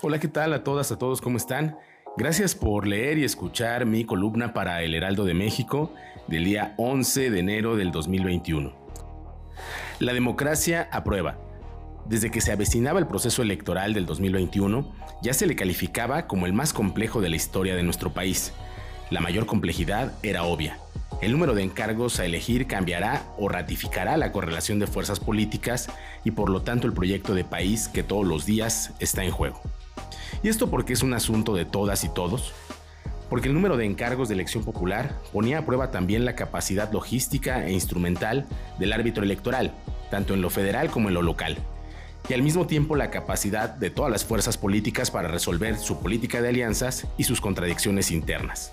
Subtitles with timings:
[0.00, 1.20] Hola, ¿qué tal a todas, a todos?
[1.20, 1.76] ¿Cómo están?
[2.16, 5.92] Gracias por leer y escuchar mi columna para El Heraldo de México
[6.26, 8.74] del día 11 de enero del 2021.
[10.00, 11.38] La democracia aprueba.
[12.06, 14.92] Desde que se avecinaba el proceso electoral del 2021,
[15.22, 18.52] ya se le calificaba como el más complejo de la historia de nuestro país.
[19.10, 20.78] La mayor complejidad era obvia.
[21.20, 25.88] El número de encargos a elegir cambiará o ratificará la correlación de fuerzas políticas
[26.24, 29.60] y por lo tanto el proyecto de país que todos los días está en juego.
[30.42, 32.52] ¿Y esto porque es un asunto de todas y todos?
[33.30, 37.64] Porque el número de encargos de elección popular ponía a prueba también la capacidad logística
[37.64, 38.46] e instrumental
[38.78, 39.72] del árbitro electoral,
[40.10, 41.58] tanto en lo federal como en lo local,
[42.28, 46.42] y al mismo tiempo la capacidad de todas las fuerzas políticas para resolver su política
[46.42, 48.72] de alianzas y sus contradicciones internas.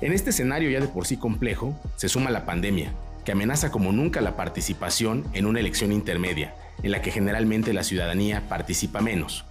[0.00, 2.94] En este escenario ya de por sí complejo, se suma la pandemia,
[3.26, 7.84] que amenaza como nunca la participación en una elección intermedia, en la que generalmente la
[7.84, 9.44] ciudadanía participa menos,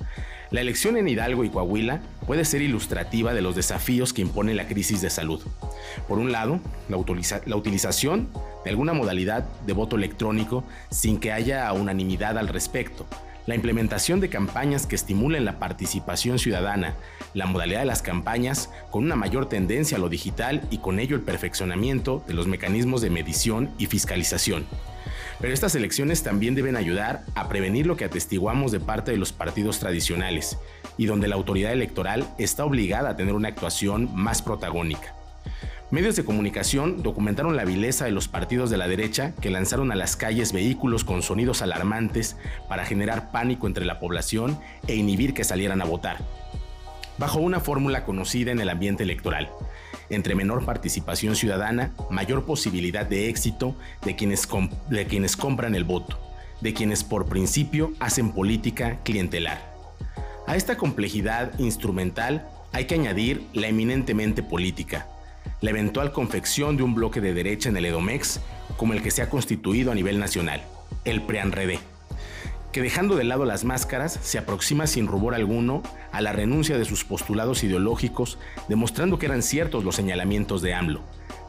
[0.51, 4.67] la elección en Hidalgo y Coahuila puede ser ilustrativa de los desafíos que impone la
[4.67, 5.41] crisis de salud.
[6.07, 6.97] Por un lado, la,
[7.55, 8.29] utilización
[8.63, 13.05] de alguna modalidad de voto electrónico sin que haya unanimidad al respecto,
[13.45, 16.95] la implementación de campañas que estimulen la participación ciudadana,
[17.35, 21.15] la modalidad de las campañas con una mayor tendencia a lo digital y con ello
[21.15, 24.65] el perfeccionamiento de los mecanismos de medición y fiscalización.
[25.39, 29.31] Pero estas elecciones también deben ayudar a prevenir lo que atestiguamos de parte de los
[29.31, 30.57] partidos tradicionales
[30.97, 35.15] y donde la autoridad electoral está obligada a tener una actuación más protagónica.
[35.91, 39.95] Medios de comunicación documentaron la vileza de los partidos de la derecha que lanzaron a
[39.95, 42.35] las calles vehículos con sonidos alarmantes
[42.67, 46.17] para generar pánico entre la población e inhibir que salieran a votar,
[47.17, 49.49] bajo una fórmula conocida en el ambiente electoral,
[50.09, 54.47] entre menor participación ciudadana, mayor posibilidad de éxito de quienes,
[54.89, 56.19] de quienes compran el voto,
[56.61, 59.73] de quienes por principio hacen política clientelar.
[60.47, 65.07] A esta complejidad instrumental hay que añadir la eminentemente política,
[65.61, 68.39] la eventual confección de un bloque de derecha en el Edomex
[68.77, 70.61] como el que se ha constituido a nivel nacional,
[71.05, 71.79] el PREANREDE
[72.71, 75.81] que dejando de lado las máscaras se aproxima sin rubor alguno
[76.11, 78.37] a la renuncia de sus postulados ideológicos,
[78.67, 81.01] demostrando que eran ciertos los señalamientos de AMLO.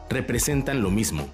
[0.09, 1.27] Representan lo mismo,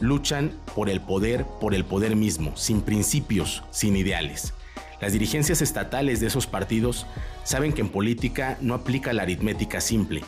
[0.00, 4.54] luchan por el poder, por el poder mismo, sin principios, sin ideales.
[5.00, 7.06] Las dirigencias estatales de esos partidos
[7.42, 10.22] saben que en política no aplica la aritmética simple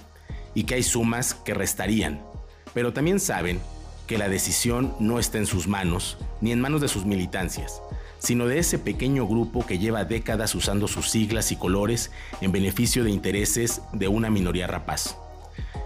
[0.54, 2.20] y que hay sumas que restarían,
[2.74, 3.60] pero también saben
[4.06, 7.80] que la decisión no está en sus manos ni en manos de sus militancias
[8.18, 12.10] sino de ese pequeño grupo que lleva décadas usando sus siglas y colores
[12.40, 15.16] en beneficio de intereses de una minoría rapaz.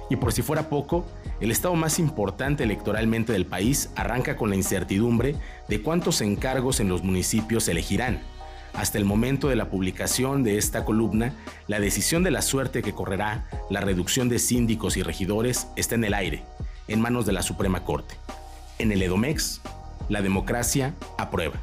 [0.08, 1.06] Y por si fuera poco,
[1.40, 5.36] el estado más importante electoralmente del país arranca con la incertidumbre
[5.68, 8.20] de cuántos encargos en los municipios elegirán.
[8.74, 11.32] Hasta el momento de la publicación de esta columna,
[11.66, 16.04] la decisión de la suerte que correrá la reducción de síndicos y regidores está en
[16.04, 16.44] el aire,
[16.86, 18.14] en manos de la Suprema Corte.
[18.78, 19.60] En el Edomex,
[20.08, 21.60] la democracia aprueba.